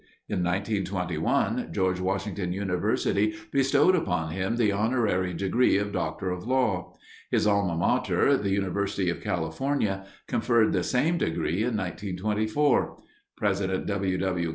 In 0.27 0.43
1921 0.43 1.71
George 1.71 1.99
Washington 1.99 2.51
University 2.51 3.35
bestowed 3.51 3.95
upon 3.95 4.31
him 4.31 4.55
the 4.55 4.71
honorary 4.71 5.31
degree 5.31 5.77
of 5.77 5.91
Doctor 5.91 6.31
of 6.31 6.43
Law. 6.47 6.95
His 7.29 7.45
alma 7.45 7.77
mater, 7.77 8.35
the 8.35 8.49
University 8.49 9.11
of 9.11 9.21
California, 9.21 10.07
conferred 10.27 10.73
the 10.73 10.83
same 10.83 11.19
degree 11.19 11.57
in 11.61 11.77
1924. 11.77 12.97
President 13.37 13.85
W. 13.85 14.17
W. 14.17 14.49